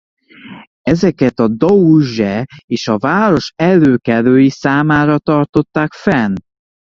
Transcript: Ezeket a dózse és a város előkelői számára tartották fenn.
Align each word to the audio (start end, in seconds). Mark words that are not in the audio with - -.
Ezeket 0.81 1.39
a 1.39 1.47
dózse 1.47 2.45
és 2.65 2.87
a 2.87 2.97
város 2.97 3.53
előkelői 3.55 4.49
számára 4.49 5.19
tartották 5.19 5.93
fenn. 5.93 6.35